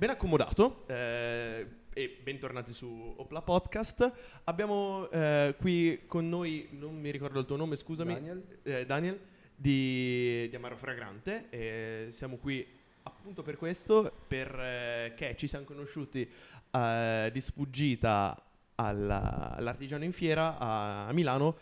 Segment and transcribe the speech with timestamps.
[0.00, 4.10] ben accomodato eh, e bentornati su Opla Podcast.
[4.44, 8.60] Abbiamo eh, qui con noi, non mi ricordo il tuo nome, scusami, Daniel.
[8.62, 9.20] eh, Daniel
[9.54, 11.50] di, di Amaro Fragrante.
[11.50, 12.66] E siamo qui
[13.02, 16.26] appunto per questo, perché ci siamo conosciuti
[16.70, 18.42] eh, di sfuggita
[18.76, 21.58] alla- all'Artigiano in Fiera a, a Milano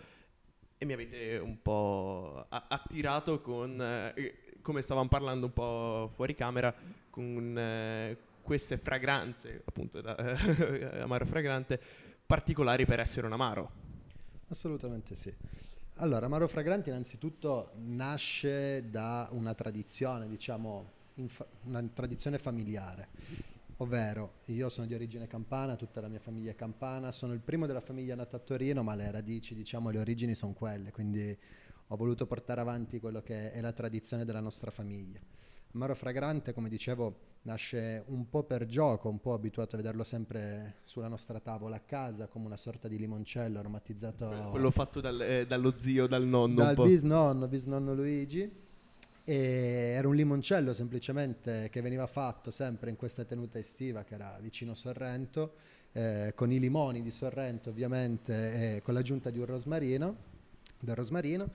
[0.79, 3.82] e mi avete un po' attirato con,
[4.14, 6.73] eh, come stavamo parlando un po' fuori camera,
[7.11, 8.16] con eh,
[8.48, 10.16] queste fragranze, appunto, da,
[11.04, 11.78] amaro fragrante,
[12.24, 13.70] particolari per essere un amaro.
[14.48, 15.30] Assolutamente sì.
[15.96, 23.09] Allora, Amaro Fragrante innanzitutto nasce da una tradizione, diciamo, infa- una tradizione familiare,
[23.78, 27.66] ovvero io sono di origine campana, tutta la mia famiglia è campana, sono il primo
[27.66, 31.37] della famiglia nato a Torino, ma le radici, diciamo, le origini sono quelle, quindi
[31.88, 35.20] ho voluto portare avanti quello che è la tradizione della nostra famiglia.
[35.74, 40.76] Amaro Fragrante, come dicevo, nasce un po' per gioco, un po' abituato a vederlo sempre
[40.84, 45.46] sulla nostra tavola a casa, come una sorta di limoncello aromatizzato Quello fatto dal- eh,
[45.46, 46.62] dallo zio, dal nonno.
[46.62, 48.66] dal bisnonno, bisnonno Luigi.
[49.24, 49.34] E
[49.95, 54.73] era un limoncello semplicemente che veniva fatto sempre in questa tenuta estiva che era vicino
[54.73, 55.52] Sorrento,
[55.93, 60.16] eh, con i limoni di Sorrento ovviamente e con l'aggiunta di un rosmarino,
[60.80, 61.50] del rosmarino.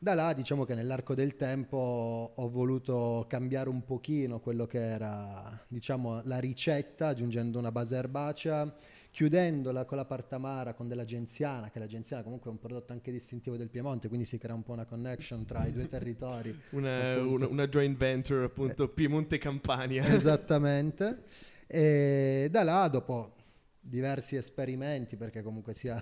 [0.00, 5.60] Da là diciamo che nell'arco del tempo ho voluto cambiare un pochino quello che era
[5.66, 8.72] diciamo, la ricetta aggiungendo una base erbacea,
[9.10, 12.92] chiudendola con la parte amara con della genziana, che la genziana comunque è un prodotto
[12.92, 16.56] anche distintivo del Piemonte, quindi si crea un po' una connection tra i due territori.
[16.70, 20.04] Una, una- una joint venture, appunto, Piemonte-Campania.
[20.14, 21.24] Esattamente.
[21.66, 23.34] E da là, dopo
[23.80, 26.00] diversi esperimenti, perché comunque sia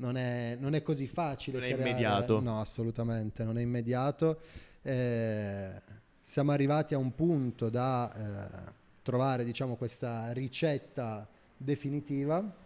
[0.00, 1.58] non è, non è così facile.
[1.58, 2.40] Non è creare- immediato.
[2.40, 4.40] No, assolutamente, non è immediato.
[4.82, 5.70] Eh,
[6.18, 12.58] siamo arrivati a un punto da eh, trovare, diciamo, questa ricetta definitiva.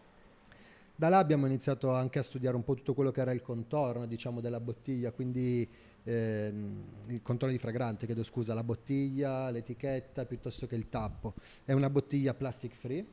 [0.97, 4.07] Da là abbiamo iniziato anche a studiare un po' tutto quello che era il contorno,
[4.07, 5.69] diciamo, della bottiglia, quindi
[6.05, 11.35] ehm, il contorno di fragrante, chiedo scusa, la bottiglia, l'etichetta piuttosto che il tappo.
[11.64, 13.05] È una bottiglia plastic free,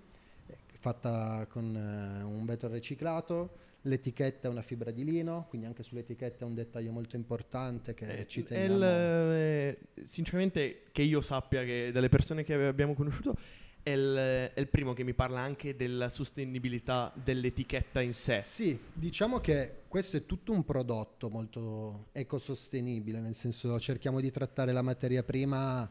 [0.45, 5.84] eh, fatta con eh, un vetro riciclato, l'etichetta è una fibra di lino, quindi anche
[5.84, 8.75] sull'etichetta è un dettaglio molto importante che Eh, ci teniamo.
[8.75, 13.36] il, eh, sinceramente, che io sappia che dalle persone che abbiamo conosciuto,
[13.84, 18.40] è il, è il primo che mi parla anche della sostenibilità dell'etichetta in sé.
[18.40, 24.72] Sì, diciamo che questo è tutto un prodotto molto ecosostenibile, nel senso cerchiamo di trattare
[24.72, 25.90] la materia prima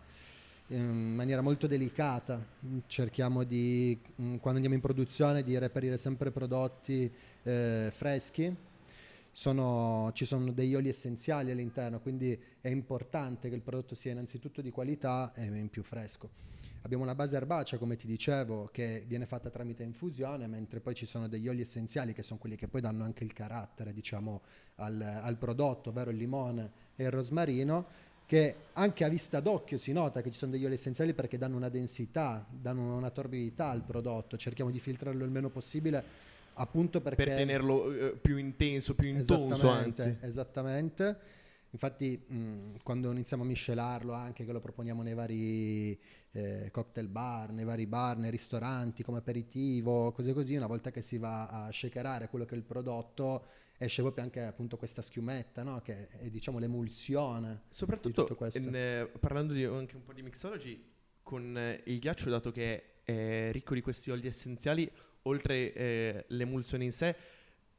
[0.73, 2.45] in maniera molto delicata,
[2.87, 7.11] cerchiamo di, mm, quando andiamo in produzione, di reperire sempre prodotti
[7.43, 8.55] eh, freschi.
[9.33, 14.61] Sono- ci sono degli oli essenziali all'interno, quindi è importante che il prodotto sia innanzitutto
[14.61, 16.49] di qualità e in più fresco.
[16.83, 21.05] Abbiamo una base erbacea, come ti dicevo, che viene fatta tramite infusione, mentre poi ci
[21.05, 24.41] sono degli oli essenziali che sono quelli che poi danno anche il carattere, diciamo,
[24.77, 27.87] al, al prodotto, ovvero il limone e il rosmarino,
[28.31, 31.57] che anche a vista d'occhio si nota che ci sono degli oli essenziali perché danno
[31.57, 34.37] una densità, danno una torbidità al prodotto.
[34.37, 36.01] Cerchiamo di filtrarlo il meno possibile,
[36.55, 40.17] appunto perché Per tenerlo eh, più intenso, più intonso, anzi.
[40.21, 41.19] esattamente.
[41.73, 45.99] Infatti, mh, quando iniziamo a miscelarlo, anche che lo proponiamo nei vari
[46.31, 51.01] eh, cocktail bar, nei vari bar, nei ristoranti, come aperitivo, cose così, una volta che
[51.01, 53.45] si va a shakerare quello che è il prodotto,
[53.83, 55.81] esce proprio anche appunto questa schiumetta, no?
[55.81, 57.63] che è diciamo l'emulsione.
[57.71, 60.85] Soprattutto, in, eh, parlando di, anche un po' di mixology,
[61.23, 64.91] con eh, il ghiaccio, dato che è ricco di questi oli essenziali,
[65.23, 67.17] oltre eh, l'emulsione in sé,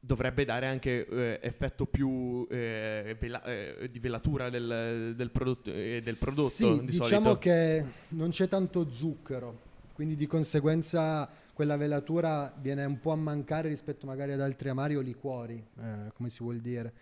[0.00, 6.00] dovrebbe dare anche eh, effetto più eh, vela- eh, di velatura del, del prodotto, eh,
[6.02, 7.38] del prodotto Sì, di diciamo solito.
[7.38, 9.70] che non c'è tanto zucchero,
[10.02, 14.96] quindi di conseguenza quella velatura viene un po' a mancare rispetto magari ad altri amari
[14.96, 16.92] o liquori, eh, come si vuol dire.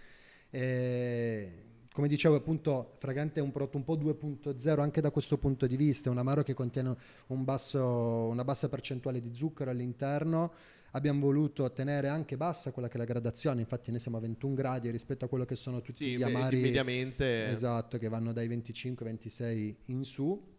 [0.50, 1.52] E,
[1.94, 5.78] come dicevo, appunto, Fragante è un prodotto un po' 2.0 anche da questo punto di
[5.78, 6.94] vista, è un amaro che contiene
[7.28, 10.52] un basso- una bassa percentuale di zucchero all'interno.
[10.90, 14.52] Abbiamo voluto tenere anche bassa quella che è la gradazione, infatti noi siamo a 21
[14.52, 17.48] gradi rispetto a quello che sono tutti Sì, gli amari mediamente.
[17.48, 20.49] Esatto, che vanno dai 25-26 in su.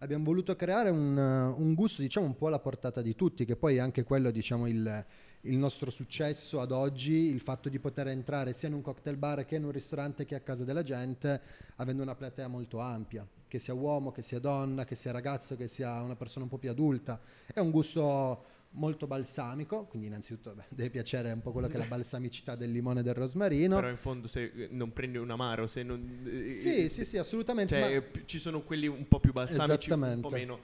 [0.00, 3.56] Abbiamo voluto creare un, uh, un gusto, diciamo, un po' alla portata di tutti, che
[3.56, 5.04] poi è anche quello, diciamo, il,
[5.40, 9.46] il nostro successo ad oggi, il fatto di poter entrare sia in un cocktail bar
[9.46, 11.40] che in un ristorante che a casa della gente,
[11.76, 15.66] avendo una platea molto ampia, che sia uomo, che sia donna, che sia ragazzo, che
[15.66, 17.18] sia una persona un po' più adulta.
[17.46, 18.44] È un gusto
[18.76, 22.70] molto balsamico, quindi innanzitutto beh, deve piacere un po' quello che è la balsamicità del
[22.70, 23.76] limone e del rosmarino.
[23.76, 26.24] Però in fondo se eh, non prendi un amaro, se non...
[26.26, 27.74] eh, Sì, eh, sì, sì, assolutamente.
[27.74, 30.60] Cioè, ma- eh, ci sono quelli un po' più balsamici, un po' meno.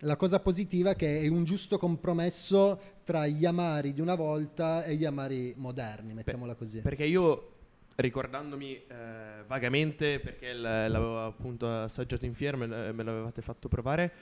[0.00, 4.84] la cosa positiva è che è un giusto compromesso tra gli amari di una volta
[4.84, 6.80] e gli amari moderni, mettiamola così.
[6.80, 7.52] Perché io,
[7.96, 12.66] ricordandomi eh, vagamente, perché l'avevo appunto assaggiato in fiera, me
[13.02, 14.12] l'avevate fatto provare,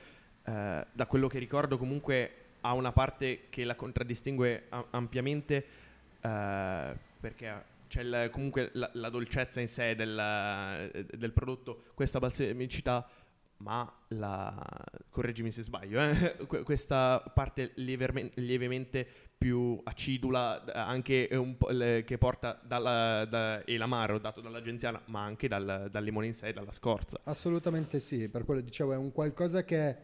[0.45, 5.65] eh, da quello che ricordo comunque ha una parte che la contraddistingue a- ampiamente,
[6.21, 13.07] eh, perché c'è il- comunque la, la dolcezza in sé del, del prodotto, questa balsamicità
[13.59, 14.61] ma la,
[15.09, 19.07] correggimi se sbaglio, eh, questa parte lievermen- lievemente
[19.39, 21.29] più acidula, anche
[21.71, 26.35] le, che porta dalla, da, e l'amaro dato dall'agenziana, ma anche dal, dal limone in
[26.35, 27.21] sé, dalla scorza.
[27.25, 29.97] Assolutamente sì, per quello dicevo è un qualcosa che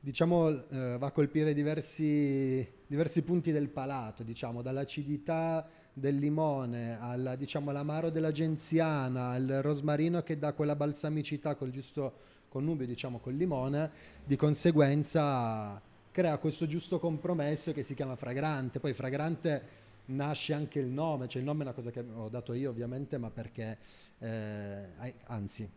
[0.00, 7.36] diciamo eh, va a colpire diversi, diversi punti del palato, diciamo, dall'acidità del limone alla,
[7.36, 13.90] diciamo, all'amaro dell'agenziana, al rosmarino che dà quella balsamicità col giusto connubio diciamo col limone,
[14.24, 15.80] di conseguenza
[16.10, 18.80] crea questo giusto compromesso che si chiama fragrante.
[18.80, 22.52] Poi fragrante nasce anche il nome, cioè il nome è una cosa che ho dato
[22.54, 23.78] io ovviamente, ma perché,
[24.18, 25.68] eh, anzi,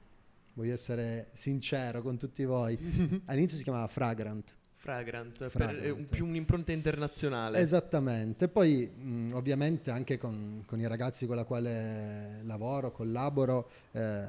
[0.53, 2.77] voglio essere sincero con tutti voi,
[3.25, 4.55] all'inizio si chiamava Fragrant.
[4.81, 5.95] Fragrant, Fragrant.
[5.95, 7.59] Un, più un'impronta internazionale.
[7.59, 14.25] Esattamente, poi mh, ovviamente anche con, con, i ragazzi con la quale lavoro, collaboro, eh,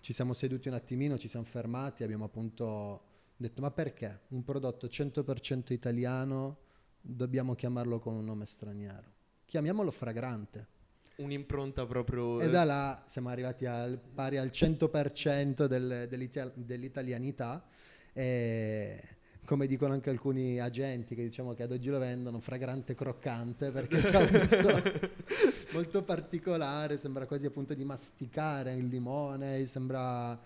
[0.00, 3.02] ci siamo seduti un attimino, ci siamo fermati, abbiamo appunto
[3.36, 6.56] detto ma perché un prodotto 100% italiano
[7.00, 9.14] dobbiamo chiamarlo con un nome straniero?
[9.44, 10.74] Chiamiamolo fragrante.
[11.16, 12.40] Un'impronta proprio...
[12.40, 17.64] E da là siamo arrivati al, pari al 100% del, dell'italianità
[18.12, 19.16] e
[19.46, 24.02] come dicono anche alcuni agenti che diciamo che ad oggi lo vendono, fragrante croccante perché
[24.02, 24.82] c'è un gusto
[25.72, 30.38] molto particolare, sembra quasi appunto di masticare il limone, sembra...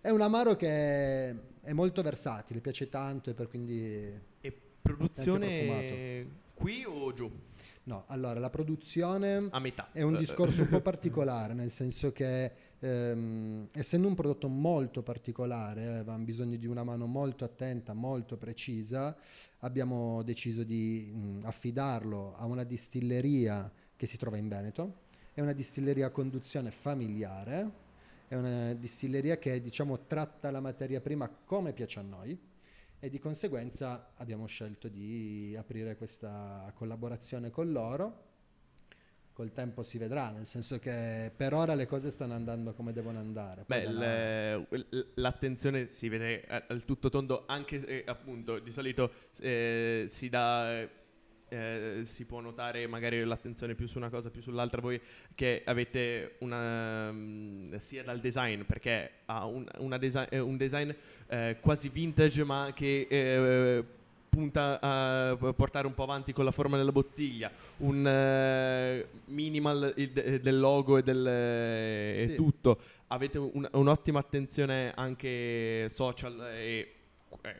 [0.00, 1.28] È un amaro che
[1.60, 4.10] è molto versatile, piace tanto e per quindi...
[4.40, 7.30] E produzione qui o giù?
[7.90, 9.88] No, allora la produzione a metà.
[9.90, 15.82] è un discorso un po' particolare, nel senso che ehm, essendo un prodotto molto particolare,
[15.82, 19.16] eh, avevamo bisogno di una mano molto attenta, molto precisa,
[19.58, 24.98] abbiamo deciso di mh, affidarlo a una distilleria che si trova in Veneto,
[25.34, 27.70] è una distilleria a conduzione familiare,
[28.28, 32.38] è una distilleria che diciamo tratta la materia prima come piace a noi
[33.00, 38.28] e di conseguenza abbiamo scelto di aprire questa collaborazione con loro.
[39.32, 43.18] Col tempo si vedrà, nel senso che per ora le cose stanno andando come devono
[43.18, 43.64] andare.
[43.66, 44.66] Beh, le,
[45.14, 50.86] l'attenzione si vede al tutto tondo, anche se appunto di solito eh, si dà
[51.50, 55.00] eh, si può notare magari l'attenzione più su una cosa più sull'altra voi
[55.34, 60.90] che avete una um, sia dal design perché ha un, desi- eh, un design
[61.26, 63.84] eh, quasi vintage ma che eh,
[64.28, 70.40] punta a portare un po' avanti con la forma della bottiglia, un uh, minimal de-
[70.40, 72.34] del logo e del sì.
[72.36, 72.78] tutto.
[73.08, 76.99] Avete un, un'ottima attenzione anche social e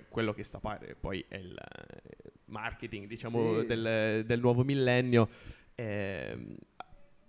[0.08, 3.67] quello che sta pare poi è il eh, marketing diciamo sì.
[3.67, 5.28] del, del, nuovo millennio
[5.75, 6.56] eh,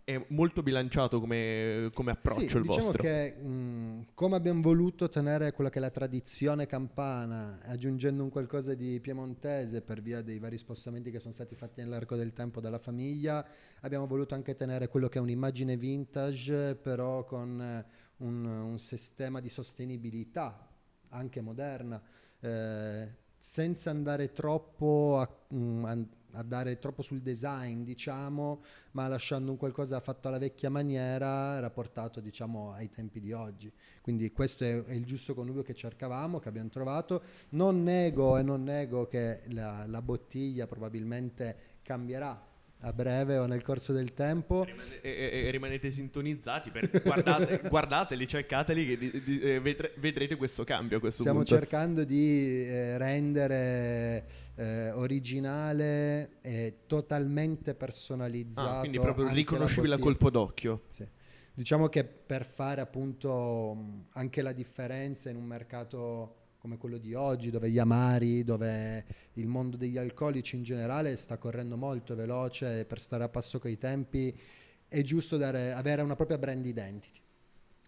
[0.04, 5.08] è molto bilanciato come, come approccio sì, il diciamo vostro che mh, come abbiamo voluto
[5.08, 10.40] tenere quella che è la tradizione campana aggiungendo un qualcosa di piemontese per via dei
[10.40, 13.46] vari spostamenti che sono stati fatti nell'arco del tempo dalla famiglia
[13.82, 17.86] abbiamo voluto anche tenere quello che è un'immagine vintage però con
[18.18, 20.68] un, un sistema di sostenibilità
[21.10, 22.02] anche moderna
[22.42, 23.08] eh,
[23.38, 25.98] senza andare troppo a, mm, a,
[26.34, 32.20] a, dare troppo sul design, diciamo, ma lasciando un qualcosa fatto alla vecchia maniera, rapportato,
[32.20, 33.72] diciamo, ai tempi di oggi.
[34.02, 37.24] Quindi questo è, è il giusto connubio che cercavamo, che abbiamo trovato.
[37.50, 42.50] Non nego e non nego che la, la bottiglia probabilmente cambierà
[42.82, 44.64] a breve o nel corso del tempo.
[44.64, 46.72] Rimane, e, e, rimanete sintonizzati,
[47.04, 51.00] guardate, guardateli, cercateli, di, di, eh, vedre, vedrete questo cambio.
[51.00, 51.56] Questo Stiamo punto.
[51.56, 58.70] cercando di eh, rendere eh, originale e totalmente personalizzato.
[58.70, 60.84] Ah, quindi proprio riconoscibile a colpo d'occhio.
[60.90, 61.08] Sì.
[61.54, 67.50] Diciamo che per fare appunto anche la differenza in un mercato come quello di oggi,
[67.50, 69.04] dove gli amari, dove
[69.34, 73.80] il mondo degli alcolici in generale sta correndo molto veloce per stare a passo coi
[73.80, 74.40] tempi,
[74.88, 77.20] è giusto dare, avere una propria brand identity.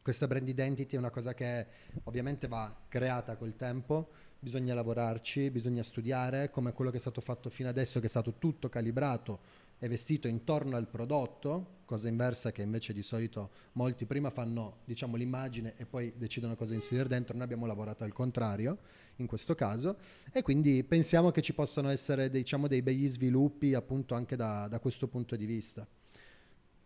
[0.01, 1.67] questa brand identity è una cosa che
[2.05, 7.51] ovviamente va creata col tempo, bisogna lavorarci, bisogna studiare, come quello che è stato fatto
[7.51, 9.39] fino adesso, che è stato tutto calibrato
[9.83, 15.17] e vestito intorno al prodotto, cosa inversa che invece di solito molti prima fanno diciamo,
[15.17, 18.77] l'immagine e poi decidono cosa inserire dentro, noi abbiamo lavorato al contrario
[19.17, 19.97] in questo caso
[20.31, 24.79] e quindi pensiamo che ci possano essere diciamo, dei begli sviluppi appunto anche da, da
[24.79, 25.85] questo punto di vista.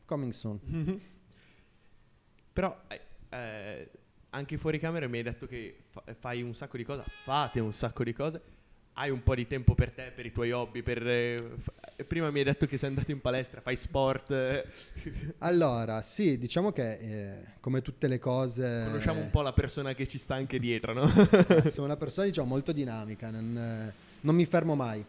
[0.03, 0.59] Coming soon.
[0.67, 0.97] Mm-hmm.
[2.51, 3.91] Però eh, eh,
[4.31, 7.73] anche fuori camera mi hai detto che fa- fai un sacco di cose, fate un
[7.73, 8.41] sacco di cose,
[8.99, 12.31] hai un po' di tempo per te, per i tuoi hobby, per, eh, f- prima
[12.31, 14.31] mi hai detto che sei andato in palestra, fai sport.
[14.31, 14.65] Eh.
[15.39, 18.83] allora, sì, diciamo che eh, come tutte le cose...
[18.87, 21.07] Conosciamo un po' la persona che ci sta anche dietro, no?
[21.69, 25.05] Sono una persona diciamo molto dinamica, non, non mi fermo mai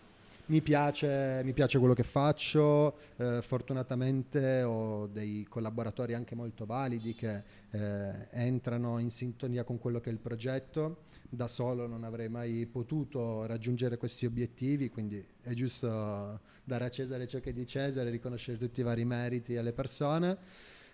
[0.49, 7.15] mi piace, mi piace quello che faccio, eh, fortunatamente ho dei collaboratori anche molto validi
[7.15, 11.05] che eh, entrano in sintonia con quello che è il progetto.
[11.31, 17.27] Da solo non avrei mai potuto raggiungere questi obiettivi, quindi è giusto dare a Cesare
[17.27, 20.39] ciò che è di Cesare, riconoscere tutti i vari meriti alle persone.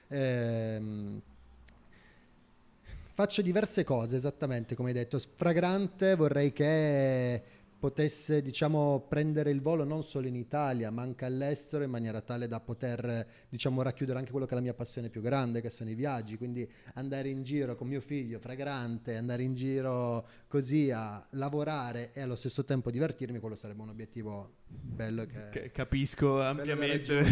[0.09, 1.23] Ehm,
[3.13, 5.21] faccio diverse cose, esattamente come hai detto.
[5.37, 7.43] Fragrante vorrei che
[7.85, 12.49] potesse diciamo, prendere il volo non solo in Italia ma anche all'estero in maniera tale
[12.49, 15.91] da poter diciamo, racchiudere anche quello che è la mia passione più grande che sono
[15.91, 16.39] i viaggi.
[16.39, 22.23] Quindi andare in giro con mio figlio fragrante andare in giro così a lavorare e
[22.23, 27.23] allo stesso tempo divertirmi quello sarebbe un obiettivo bello che, che capisco ampiamente.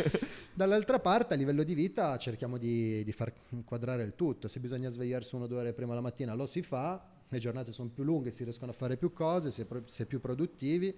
[0.54, 4.48] dall'altra parte a livello di vita cerchiamo di, di far inquadrare il tutto.
[4.48, 7.70] Se bisogna svegliarsi una o due ore prima la mattina lo si fa le giornate
[7.70, 10.20] sono più lunghe, si riescono a fare più cose, si è, pro- si è più
[10.20, 10.94] produttivi.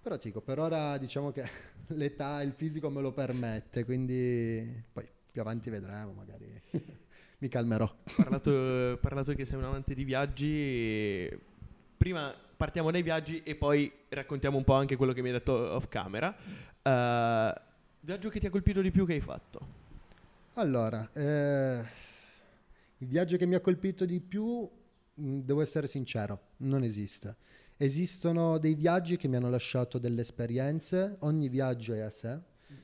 [0.00, 1.44] Però dico, per ora diciamo che
[1.88, 6.62] l'età, il fisico me lo permette, quindi poi più avanti vedremo, magari
[7.38, 7.92] mi calmerò.
[8.16, 11.28] Parlato, parlato che sei un amante di viaggi,
[11.96, 15.52] prima partiamo dai viaggi e poi raccontiamo un po' anche quello che mi hai detto
[15.52, 16.34] off camera.
[16.82, 17.60] Uh,
[18.00, 19.86] viaggio che ti ha colpito di più che hai fatto?
[20.54, 21.84] Allora, eh,
[22.98, 24.68] il viaggio che mi ha colpito di più
[25.18, 27.36] devo essere sincero, non esiste.
[27.76, 32.40] Esistono dei viaggi che mi hanno lasciato delle esperienze, ogni viaggio è a sé,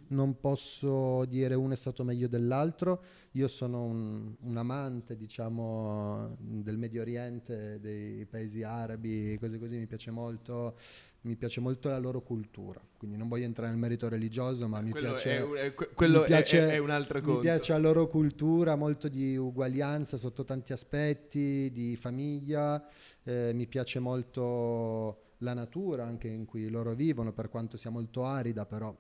[0.09, 6.77] non posso dire uno è stato meglio dell'altro, io sono un, un, amante diciamo del
[6.77, 10.77] Medio Oriente, dei paesi arabi, cose così, mi piace molto,
[11.23, 14.93] mi piace molto la loro cultura, quindi non voglio entrare nel merito religioso, ma mi
[14.93, 17.35] piace, è, è, quello mi piace, è, è, un altro conto.
[17.37, 22.87] Mi piace la loro cultura, molto di uguaglianza sotto tanti aspetti, di famiglia,
[23.23, 28.25] eh, mi piace molto la natura anche in cui loro vivono, per quanto sia molto
[28.25, 28.95] arida, però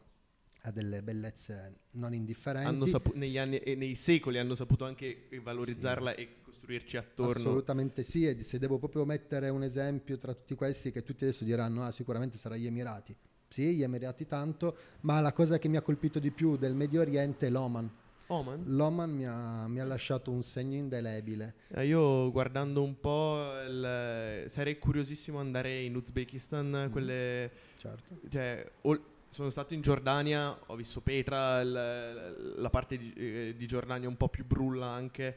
[0.66, 2.88] ha delle bellezze non indifferenti.
[2.88, 6.20] Sapu- negli anni e nei secoli hanno saputo anche valorizzarla sì.
[6.20, 7.32] e costruirci attorno.
[7.32, 11.44] Assolutamente sì, e se devo proprio mettere un esempio tra tutti questi che tutti adesso
[11.44, 13.14] diranno ah sicuramente sarà gli Emirati.
[13.46, 17.02] Sì, gli Emirati tanto, ma la cosa che mi ha colpito di più del Medio
[17.02, 17.90] Oriente è l'Oman.
[18.28, 18.64] Oman?
[18.68, 21.56] L'Oman mi ha, mi ha, lasciato un segno indelebile.
[21.68, 26.90] Eh, io guardando un po' il, sarei curiosissimo andare in Uzbekistan, mm.
[26.90, 27.50] quelle...
[27.76, 28.18] Certo.
[28.30, 28.98] Cioè, o,
[29.34, 34.16] sono stato in Giordania, ho visto Petra, l, la parte di, eh, di, Giordania un
[34.16, 35.36] po' più brulla anche,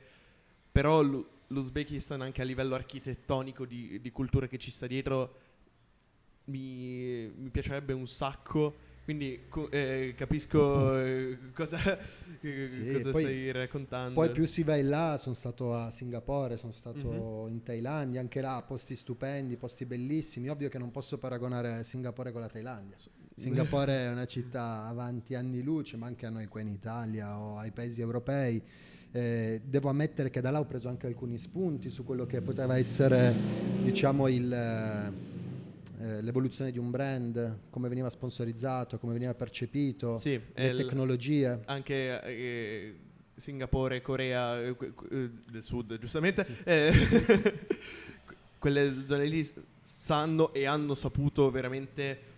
[0.71, 5.39] però l'Uzbekistan anche a livello architettonico di, di cultura che ci sta dietro
[6.45, 11.79] mi, mi piacerebbe un sacco quindi co- eh, capisco eh, cosa,
[12.41, 14.13] eh, sì, cosa poi, stai raccontando.
[14.13, 17.53] Poi più si va in là, sono stato a Singapore, sono stato mm-hmm.
[17.53, 20.49] in Thailandia, anche là posti stupendi, posti bellissimi.
[20.49, 22.97] Ovvio che non posso paragonare Singapore con la Thailandia.
[23.37, 27.59] Singapore è una città avanti anni luce, ma anche a noi qua in Italia o
[27.59, 28.59] ai paesi europei.
[29.11, 32.79] Eh, devo ammettere che da là ho preso anche alcuni spunti su quello che poteva
[32.79, 33.31] essere
[33.83, 40.73] diciamo, il, eh, l'evoluzione di un brand, come veniva sponsorizzato, come veniva percepito, sì, le
[40.73, 41.61] tecnologie.
[41.65, 42.95] anche eh,
[43.35, 44.75] Singapore, Corea eh,
[45.11, 46.55] eh, del Sud, giustamente, sì.
[46.63, 46.91] Eh,
[48.57, 49.47] quelle zone lì
[49.79, 52.35] sanno e hanno saputo veramente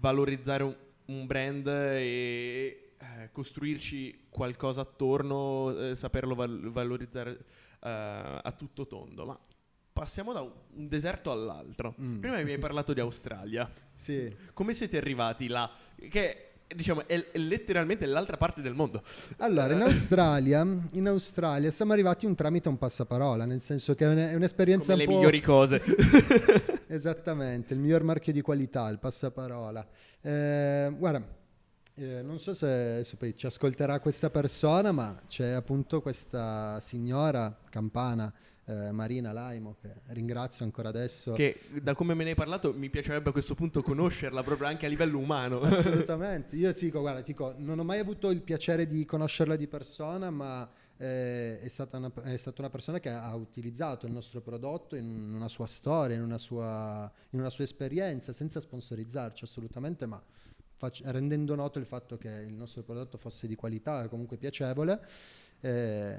[0.00, 0.74] valorizzare un,
[1.06, 2.92] un, brand e
[3.32, 7.38] costruirci qualcosa attorno, saperlo val- valorizzare
[7.80, 9.26] a tutto tondo.
[9.26, 9.38] Ma
[9.92, 11.94] passiamo da un deserto all'altro.
[12.00, 12.18] Mm.
[12.18, 13.70] Prima mi hai parlato di Australia.
[13.94, 14.34] Sì.
[14.54, 15.70] Come siete arrivati là?
[15.94, 19.02] Che diciamo è, è, letteralmente l'altra parte del mondo.
[19.38, 24.34] Allora, in Australia, in Australia siamo arrivati un tramite un passaparola, nel senso che è,
[24.34, 25.18] un'esperienza Come un le po'...
[25.18, 25.82] migliori cose.
[26.92, 29.86] Esattamente, il miglior marchio di qualità, il passaparola.
[30.20, 31.38] Eh, guarda,
[31.94, 37.54] Eh, non so se, se poi ci ascolterà questa persona, ma c'è appunto questa signora
[37.68, 38.32] campana,
[38.64, 41.32] eh, Marina Laimo, che ringrazio ancora adesso.
[41.32, 44.86] Che da come me ne hai parlato mi piacerebbe a questo punto conoscerla proprio anche
[44.86, 45.60] a livello umano.
[45.62, 49.56] Assolutamente, io ti dico, guarda, ti dico, non ho mai avuto il piacere di conoscerla
[49.56, 50.66] di persona, ma
[51.00, 55.32] eh, è, stata una, è, stata una, persona che ha utilizzato il nostro prodotto in
[55.34, 60.22] una sua storia, in una sua, in una sua esperienza, senza sponsorizzarci assolutamente, ma
[60.76, 65.00] fac- rendendo noto il fatto che il nostro prodotto fosse di qualità e comunque piacevole.
[65.62, 66.18] Eh,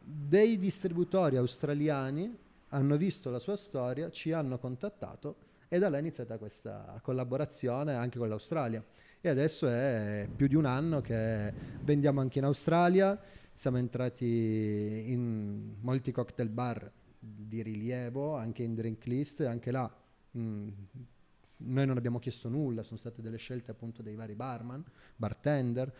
[0.00, 2.38] dei distributori australiani
[2.68, 5.34] hanno visto la sua storia, ci hanno contattato
[5.68, 8.84] e da là è iniziata questa collaborazione anche con l'Australia.
[9.20, 11.52] E adesso è più di un anno che
[11.82, 13.20] vendiamo anche in Australia,
[13.52, 19.90] siamo entrati in molti cocktail bar di rilievo, anche in drink list, anche là
[20.32, 20.68] mh, mm,
[21.64, 24.84] noi non abbiamo chiesto nulla, sono state delle scelte appunto dei vari barman,
[25.16, 25.92] bartender.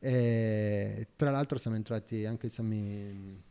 [0.00, 3.42] E tra l'altro siamo entrati anche Sammy,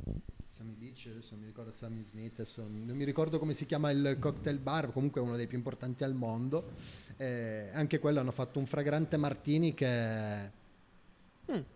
[0.48, 4.16] Sammy Beach, adesso mi ricordo Sammy Smith, adesso non mi ricordo come si chiama il
[4.18, 6.72] cocktail bar, comunque uno dei più importanti al mondo.
[7.18, 10.52] E anche quello hanno fatto un fragrante martini che...
[11.52, 11.76] Mm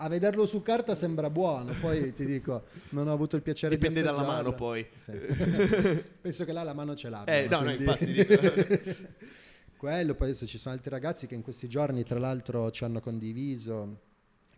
[0.00, 4.00] a vederlo su carta sembra buono, poi ti dico, non ho avuto il piacere Dipende
[4.00, 4.86] di Dipende dalla mano poi.
[4.94, 5.12] Sì.
[6.20, 7.34] Penso che là la mano ce l'abbia.
[7.34, 7.84] Eh, no, quindi...
[7.84, 9.06] no, infatti.
[9.76, 13.00] Quello, poi adesso ci sono altri ragazzi che in questi giorni tra l'altro ci hanno
[13.00, 14.06] condiviso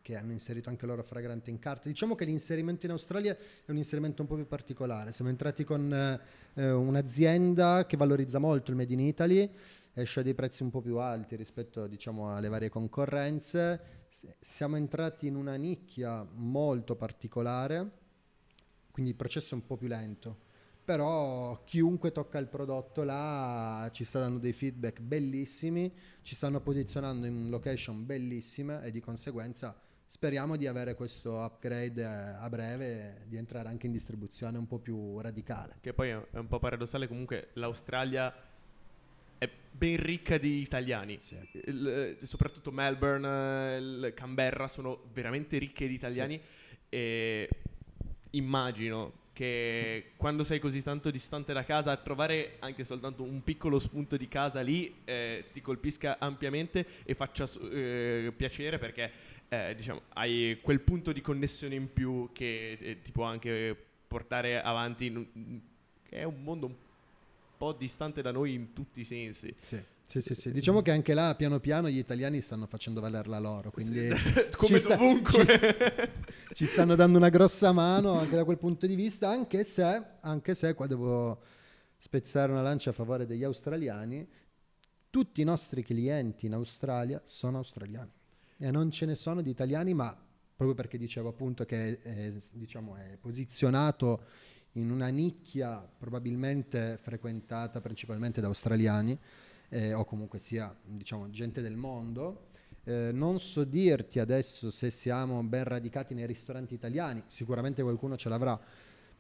[0.02, 1.88] che hanno inserito anche loro fragrante in carta.
[1.88, 5.12] Diciamo che l'inserimento in Australia è un inserimento un po' più particolare.
[5.12, 5.92] Siamo entrati con
[6.54, 9.50] eh, un'azienda che valorizza molto il Made in Italy,
[9.92, 14.00] esce a dei prezzi un po' più alti rispetto diciamo, alle varie concorrenze
[14.40, 17.90] siamo entrati in una nicchia molto particolare,
[18.90, 20.48] quindi il processo è un po' più lento.
[20.84, 25.92] Però chiunque tocca il prodotto là ci sta dando dei feedback bellissimi,
[26.22, 32.48] ci stanno posizionando in location bellissime e di conseguenza speriamo di avere questo upgrade a
[32.48, 35.76] breve, di entrare anche in distribuzione un po' più radicale.
[35.80, 38.34] Che poi è un po' paradossale, comunque l'Australia
[39.70, 41.18] ben ricca di italiani.
[41.18, 41.36] Sì.
[41.52, 46.86] Il, soprattutto Melbourne, il Canberra sono veramente ricche di italiani sì.
[46.90, 47.48] e
[48.30, 54.18] immagino che quando sei così tanto distante da casa trovare anche soltanto un piccolo spunto
[54.18, 59.10] di casa lì eh, ti colpisca ampiamente e faccia eh, piacere perché
[59.48, 63.74] eh, diciamo, hai quel punto di connessione in più che eh, ti può anche
[64.06, 65.26] portare avanti in,
[66.06, 66.89] che è un mondo un po'
[67.60, 69.54] po' distante da noi in tutti i sensi.
[69.60, 69.78] Sì.
[70.10, 73.38] Sì, sì, sì, diciamo che anche là piano piano gli italiani stanno facendo valer la
[73.38, 75.46] loro, quindi sì, come ci, sta, ci,
[76.52, 80.54] ci, stanno dando una grossa mano anche da quel punto di vista, anche se, anche
[80.56, 81.40] se qua devo
[81.96, 84.26] spezzare una lancia a favore degli australiani,
[85.10, 88.10] tutti i nostri clienti in Australia sono australiani
[88.56, 90.12] e non ce ne sono di italiani, ma
[90.56, 94.24] proprio perché dicevo appunto che è, diciamo, è posizionato
[94.72, 99.18] in una nicchia probabilmente frequentata principalmente da australiani
[99.68, 102.48] eh, o comunque sia diciamo, gente del mondo.
[102.84, 108.28] Eh, non so dirti adesso se siamo ben radicati nei ristoranti italiani, sicuramente qualcuno ce
[108.28, 108.58] l'avrà,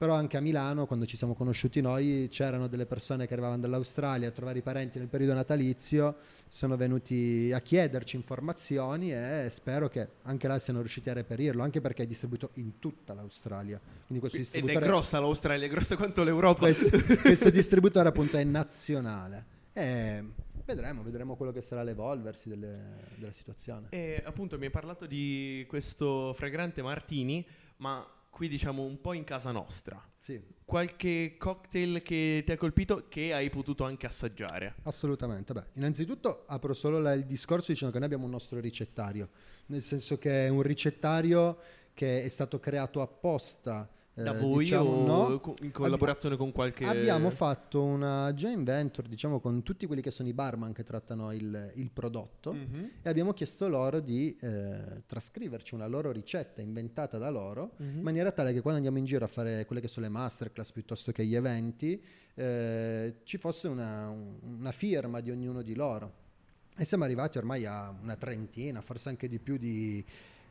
[0.00, 4.28] però anche a Milano quando ci siamo conosciuti noi c'erano delle persone che arrivavano dall'Australia
[4.28, 6.16] a trovare i parenti nel periodo natalizio,
[6.48, 11.82] sono venuti a chiederci informazioni e spero che anche là siano riusciti a reperirlo, anche
[11.82, 13.78] perché è distribuito in tutta l'Australia.
[14.06, 14.78] Quindi questo distributore...
[14.78, 16.60] Ed è grossa l'Australia, è grossa quanto l'Europa.
[16.60, 16.88] Questo,
[17.20, 19.44] questo distributore appunto è nazionale.
[19.74, 20.24] E
[20.64, 22.78] vedremo, vedremo quello che sarà l'evolversi delle,
[23.16, 23.88] della situazione.
[23.90, 29.24] E appunto mi hai parlato di questo fragrante Martini, ma qui diciamo un po' in
[29.24, 30.02] casa nostra.
[30.18, 30.40] Sì.
[30.64, 34.76] Qualche cocktail che ti ha colpito che hai potuto anche assaggiare?
[34.84, 35.52] Assolutamente.
[35.52, 39.30] Beh, innanzitutto apro solo la, il discorso dicendo che noi abbiamo un nostro ricettario,
[39.66, 41.58] nel senso che è un ricettario
[41.92, 45.56] che è stato creato apposta da eh, voi diciamo, o no?
[45.62, 46.84] in collaborazione Abbi- con qualche...
[46.84, 51.32] Abbiamo fatto una joint venture, diciamo, con tutti quelli che sono i barman che trattano
[51.32, 52.84] il, il prodotto mm-hmm.
[53.02, 57.96] e abbiamo chiesto loro di eh, trascriverci una loro ricetta inventata da loro mm-hmm.
[57.96, 60.72] in maniera tale che quando andiamo in giro a fare quelle che sono le masterclass
[60.72, 62.02] piuttosto che gli eventi
[62.34, 66.28] eh, ci fosse una, una firma di ognuno di loro.
[66.76, 70.02] E siamo arrivati ormai a una trentina, forse anche di più di,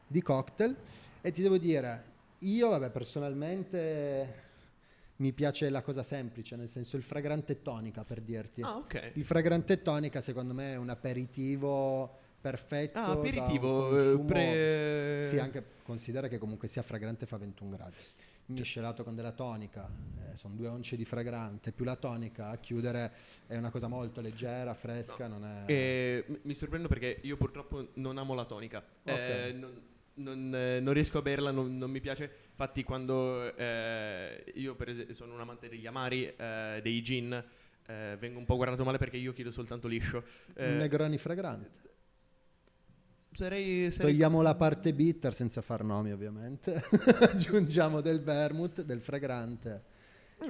[0.06, 0.76] di cocktail
[1.22, 4.48] e ti devo dire io, vabbè, personalmente
[5.18, 8.62] mi piace la cosa semplice, nel senso il fragrante tonica per dirti.
[8.62, 9.12] Ah, ok.
[9.16, 12.98] Il fragrante tonica secondo me è un aperitivo perfetto.
[12.98, 15.24] Ah, aperitivo, eh, pre...
[15.24, 17.96] Sì, anche considera che comunque sia fragrante fa 21 gradi.
[18.46, 19.88] miscelato con della tonica,
[20.32, 23.12] eh, sono due once di fragrante, più la tonica a chiudere
[23.46, 25.38] è una cosa molto leggera, fresca, No.
[25.38, 25.72] non è...
[25.72, 28.80] Eh, mi sorprendo perché io purtroppo non amo la tonica.
[28.80, 29.18] Ok.
[29.18, 29.80] Eh, non,
[30.20, 32.30] non, eh, non riesco a berla, non, non mi piace.
[32.50, 37.44] Infatti, quando eh, io per esempio sono un amante degli amari, eh, dei gin,
[37.88, 40.24] eh, vengo un po' guardato male perché io chiedo soltanto liscio.
[40.54, 41.80] Eh, Negroni fragrante.
[43.32, 46.84] sarei, sarei- Togliamo la parte bitter senza far nomi ovviamente,
[47.22, 49.84] aggiungiamo del vermouth, del fragrante,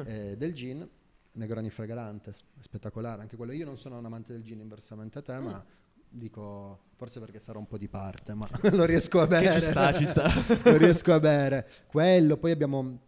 [0.05, 0.88] eh, del gin,
[1.32, 3.51] Negroni fragrante, spettacolare, anche quello.
[3.53, 5.63] Io non sono un amante del gin inversamente a te, ma
[6.09, 9.59] dico forse perché sarò un po' di parte, ma lo riesco a Che bere.
[9.61, 10.29] ci sta, ci sta.
[10.63, 11.67] lo riesco a bere.
[11.87, 12.99] Quello, poi abbiamo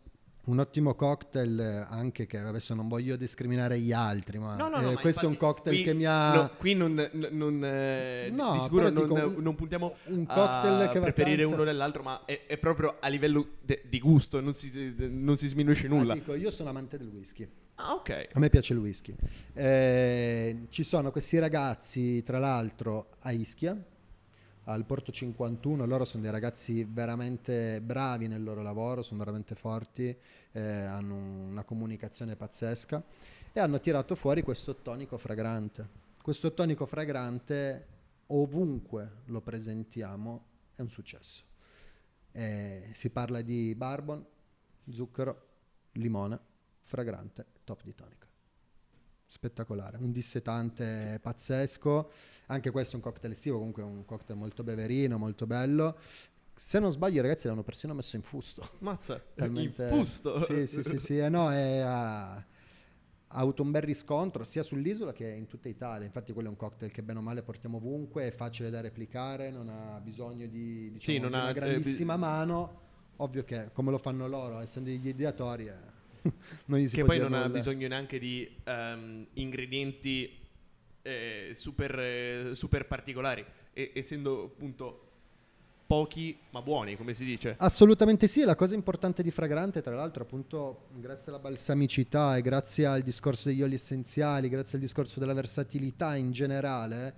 [0.43, 4.79] un ottimo cocktail eh, anche che adesso non voglio discriminare gli altri, ma, No, no,
[4.81, 6.33] no, eh, ma questo è un cocktail qui- che mi ha...
[6.33, 10.89] no, qui non, non, eh, No, di sicuro non, dico, non puntiamo un a cocktail
[10.89, 14.39] che va preferire tanto- uno dell'altro, ma è, è proprio a livello de- di gusto,
[14.41, 16.13] non si, non si sminuisce Ah, nulla.
[16.13, 17.47] dico, io sono amante del whisky.
[17.75, 18.27] Ah, ok.
[18.33, 19.15] A me piace il whisky.
[19.53, 23.75] Eh, ci sono questi ragazzi, tra l'altro, a Ischia,
[24.65, 25.85] al Porto 51.
[25.85, 30.15] Loro sono dei ragazzi veramente bravi nel loro lavoro, sono veramente forti,
[30.51, 33.03] eh, hanno una comunicazione pazzesca
[33.53, 35.99] e hanno tirato fuori questo tonico fragrante.
[36.21, 37.87] Questo tonico fragrante,
[38.27, 41.43] ovunque lo presentiamo, è un successo.
[42.31, 44.23] Eh, si parla di barbon,
[44.87, 45.47] zucchero,
[45.93, 46.39] limone,
[46.91, 48.27] fragrante, top di tonica.
[49.25, 52.11] Spettacolare, un dissetante pazzesco,
[52.47, 55.97] anche questo è un cocktail estivo, comunque è un cocktail molto beverino, molto bello.
[56.53, 58.67] Se non sbaglio i ragazzi l'hanno persino messo in fusto.
[58.79, 60.37] Mazza, Talmente- in fusto.
[60.43, 62.45] Sì, sì, sì, sì, eh, no, è, ha, ha
[63.29, 66.05] avuto un bel riscontro sia sull'isola che in tutta Italia.
[66.05, 69.49] Infatti quello è un cocktail che bene o male portiamo ovunque, è facile da replicare,
[69.49, 72.79] non ha bisogno di, diciamo, Sì, non di una ha, eh, grandissima mano.
[73.15, 75.99] Ovvio che come lo fanno loro, essendo gli ideatori, eh,
[76.65, 77.49] non gli si che poi non ha nulla.
[77.49, 80.37] bisogno neanche di ehm, ingredienti
[81.01, 85.07] eh, super, eh, super particolari, e- essendo appunto
[85.91, 87.55] pochi ma buoni, come si dice.
[87.57, 92.85] Assolutamente sì, la cosa importante di Fragrante, tra l'altro, appunto, grazie alla balsamicità e grazie
[92.85, 97.13] al discorso degli oli essenziali, grazie al discorso della versatilità in generale,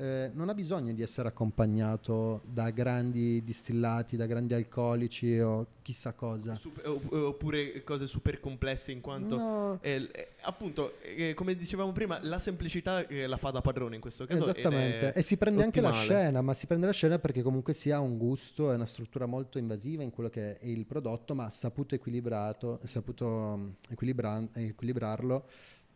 [0.00, 6.12] eh, non ha bisogno di essere accompagnato da grandi distillati, da grandi alcolici o chissà
[6.12, 6.54] cosa.
[6.54, 11.90] Sup- opp- oppure cose super complesse in quanto No, eh, eh, appunto eh, come dicevamo
[11.90, 15.64] prima la semplicità eh, la fa da padrone in questo caso Esattamente, e si prende
[15.64, 16.08] anche la ottimale.
[16.08, 19.26] scena, ma si prende la scena perché comunque si ha un gusto e una struttura
[19.26, 25.44] molto invasiva in quello che è il prodotto, ma saputo equilibrato, saputo mm, equilibra- equilibrarlo,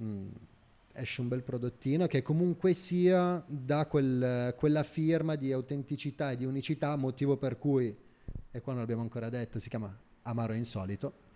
[0.02, 0.28] mm,
[0.92, 6.44] esce un bel prodottino che comunque sia da quel- quella firma di autenticità e di
[6.44, 7.94] unicità, motivo per cui,
[8.50, 11.30] e qua non l'abbiamo ancora detto, si chiama Amaro Insolito,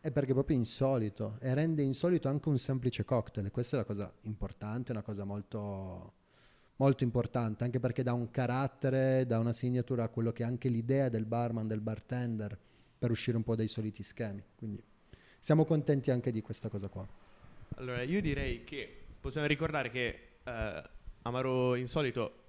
[0.00, 3.50] è perché è proprio insolito e rende insolito anche un semplice cocktail.
[3.50, 6.12] Questa è la cosa importante, una cosa molto,
[6.76, 10.68] molto importante, anche perché dà un carattere, dà una signatura a quello che è anche
[10.68, 12.58] l'idea del barman, del bartender,
[12.98, 14.42] per uscire un po' dai soliti schemi.
[14.56, 14.82] Quindi
[15.38, 17.06] siamo contenti anche di questa cosa qua.
[17.76, 18.88] Allora io direi che
[19.20, 20.82] possiamo ricordare che eh,
[21.22, 22.42] Amaro Insolito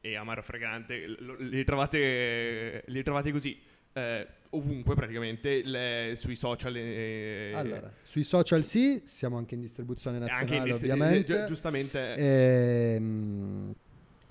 [0.00, 3.60] e Amaro Fragante lo- li trovate li trovate così
[3.94, 10.16] eh, ovunque praticamente le- sui social eh, Allora, sui social sì, siamo anche in distribuzione
[10.16, 11.38] anche nazionale in dist- ovviamente.
[11.40, 13.74] gi- giustamente Ehm,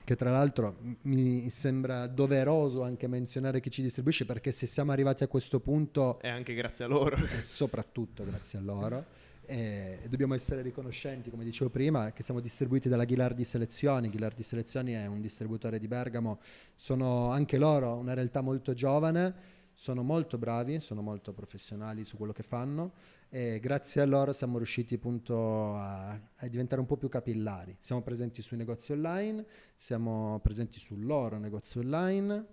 [0.04, 4.91] che tra l'altro m- mi sembra doveroso anche menzionare chi ci distribuisce perché se siamo
[4.91, 9.06] arrivati a questo punto è anche grazie a loro è soprattutto grazie a loro
[9.51, 14.09] e dobbiamo essere riconoscenti come dicevo prima che siamo distribuiti dalla Ghilardi Selezioni.
[14.09, 16.39] Ghilardi Selezioni è un distributore di Bergamo.
[16.73, 22.33] Sono anche loro una realtà molto giovane sono molto bravi, sono molto professionali su quello
[22.33, 22.93] che fanno
[23.29, 27.75] e grazie a loro siamo riusciti appunto a, a diventare un po' più capillari.
[27.79, 29.43] Siamo presenti sui negozi online,
[29.75, 32.45] siamo presenti sul loro negozio online,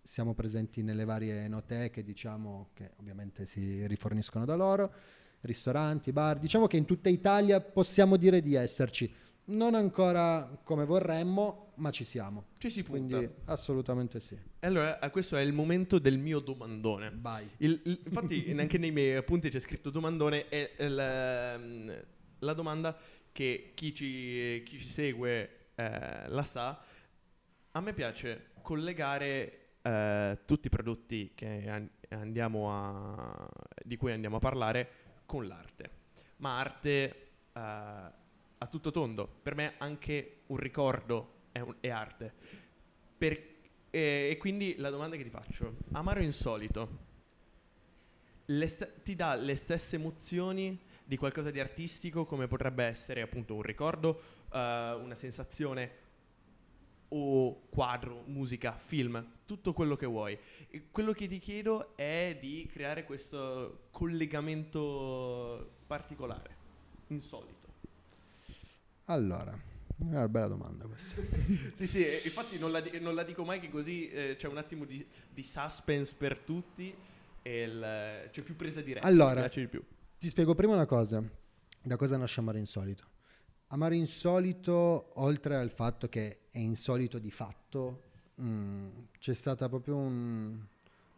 [0.00, 4.92] siamo presenti nelle varie enoteche, diciamo, che ovviamente si riforniscono da loro,
[5.46, 9.12] ristoranti, bar, diciamo che in tutta Italia possiamo dire di esserci.
[9.48, 12.46] Non ancora come vorremmo, ma ci siamo.
[12.58, 14.34] ci si punta Quindi assolutamente sì.
[14.58, 17.48] E allora eh, questo è il momento del mio domandone Vai.
[17.58, 21.56] Il- il- infatti neanche nei miei appunti c'è scritto domandone è la,
[22.40, 22.96] la domanda
[23.30, 26.82] che chi ci, chi ci segue eh, la sa
[27.70, 31.32] a me piace collegare eh, tutti i prodotti
[32.08, 33.48] andiamo a,
[33.84, 34.88] di cui andiamo a parlare
[35.26, 35.90] con l'arte.
[36.36, 42.32] Ma arte eh, a tutto tondo per me anche un ricordo è, un- è arte.
[43.18, 43.54] Per-
[43.90, 47.04] e, e quindi la domanda che ti faccio amaro insolito
[48.46, 53.62] st- ti dà le stesse emozioni di qualcosa di artistico come potrebbe essere appunto un
[53.62, 54.58] ricordo, uh,
[55.00, 56.04] una sensazione
[57.08, 60.38] o quadro, musica, film, tutto quello che vuoi.
[60.68, 66.56] E quello che ti chiedo è di creare questo collegamento particolare,
[67.08, 67.54] insolito.
[69.06, 71.20] Allora, è una bella domanda questa.
[71.72, 74.84] sì, sì, infatti non la, non la, dico mai che così eh, c'è un attimo
[74.84, 76.94] di, di, suspense per tutti
[77.42, 79.06] e il, c'è più presa diretta.
[79.06, 81.22] Allora, ti spiego prima una cosa.
[81.82, 83.14] Da cosa nasce Amare Insolito?
[83.68, 88.02] Amare Insolito, oltre al fatto che è insolito di fatto,
[88.36, 90.56] mh, mm, c'è stata proprio un,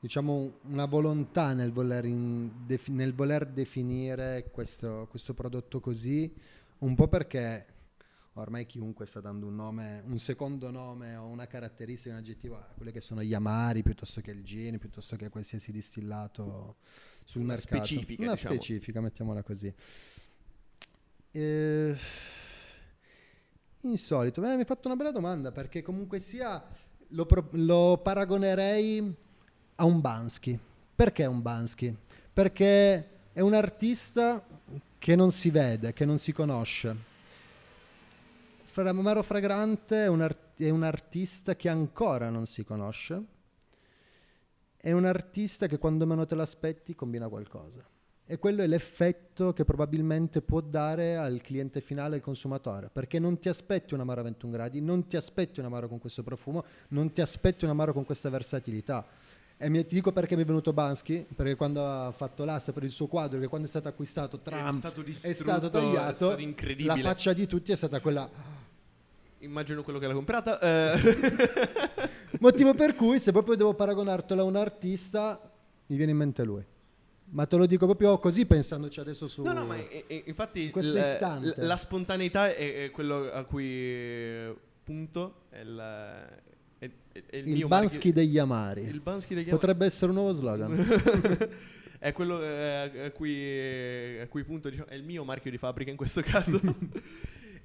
[0.01, 6.33] diciamo, una volontà nel voler, defi- nel voler definire questo, questo prodotto così,
[6.79, 7.67] un po' perché
[8.35, 12.67] ormai chiunque sta dando un nome, un secondo nome o una caratteristica, un aggettivo a
[12.75, 16.77] quelle che sono gli amari piuttosto che il gin, piuttosto che qualsiasi distillato
[17.25, 17.85] sul una mercato.
[17.85, 18.55] Specifica, una diciamo.
[18.55, 19.75] specifica, mettiamola così.
[21.31, 21.97] Eh,
[23.83, 26.63] insolito, Beh, mi hai fatto una bella domanda perché comunque sia
[27.09, 29.15] lo, pro- lo paragonerei
[29.77, 30.59] a un Bansky.
[30.95, 31.95] Perché un Bansky?
[32.33, 34.45] Perché è un artista
[34.99, 37.17] che non si vede, che non si conosce
[38.83, 43.25] Maro Fragrante è un, art- è un artista che ancora non si conosce,
[44.77, 47.85] è un artista che quando meno te l'aspetti combina qualcosa.
[48.31, 53.39] E quello è l'effetto che probabilmente può dare al cliente finale, al consumatore, perché non
[53.39, 56.63] ti aspetti un amaro a 21 gradi, non ti aspetti un amaro con questo profumo,
[56.89, 59.07] non ti aspetti un amaro con questa versatilità.
[59.57, 62.83] E mi, ti dico perché mi è venuto Bansky, perché quando ha fatto l'asta per
[62.83, 66.55] il suo quadro, che quando è stato acquistato Trump è stato, è stato tagliato, è
[66.55, 68.29] stato la faccia di tutti è stata quella
[69.39, 70.59] Immagino quello che l'ha comprata.
[70.61, 72.11] Eh.
[72.41, 75.41] Motivo per cui, se proprio devo paragonartelo a un artista,
[75.87, 76.63] mi viene in mente lui.
[77.31, 79.43] Ma te lo dico proprio così pensandoci adesso su...
[79.43, 81.49] No, no, ma è, è, infatti questo l- istante.
[81.61, 86.41] L- la spontaneità è, è, quello a cui punto, è, il,
[86.79, 88.83] il, il Bansky degli Amari.
[88.83, 89.59] Il Bansky degli Amari.
[89.59, 90.75] Potrebbe essere un nuovo slogan.
[91.99, 95.91] è quello eh, a, cui, a cui punto, diciamo, è il mio marchio di fabbrica
[95.91, 96.59] in questo caso.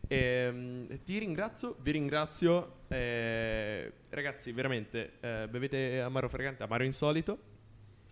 [0.06, 2.80] E, ehm, ti ringrazio, vi ringrazio.
[2.90, 7.52] Eh, ragazzi, veramente, eh, bevete Amaro Fragante, Amaro Insolito.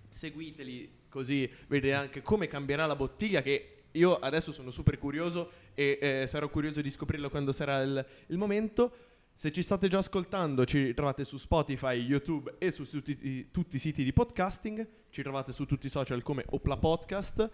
[0.08, 6.00] Seguiteli così vedete anche come cambierà la bottiglia che io adesso sono super curioso e
[6.02, 9.10] eh, sarò curioso di scoprirlo quando sarà il, il, momento.
[9.34, 13.80] Se ci state già ascoltando, ci trovate su Spotify, YouTube e su tutti, tutti i
[13.80, 14.88] siti di podcasting.
[15.10, 17.50] Ci trovate su tutti i social come Opla Podcast.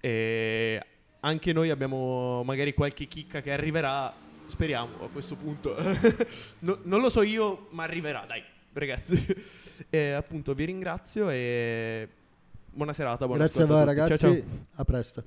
[0.00, 0.82] E
[1.20, 4.12] anche noi abbiamo magari qualche chicca che arriverà,
[4.46, 5.76] speriamo a questo punto.
[6.60, 8.42] no, non lo so io, ma arriverà, dai,
[8.72, 9.24] ragazzi.
[9.88, 12.08] e appunto vi ringrazio e
[12.78, 14.42] buona serata, buona Grazie a voi ragazzi, ciao, ciao.
[14.76, 15.22] a presto.